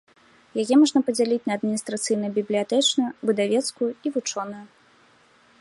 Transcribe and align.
Яе 0.61 0.75
можна 0.83 0.99
падзяліць 1.09 1.43
на 1.51 1.57
адміністрацыйна 1.59 2.27
бібліятэчную, 2.39 3.09
выдавецкую 3.31 3.91
і 4.09 4.17
вучоную. 4.17 4.65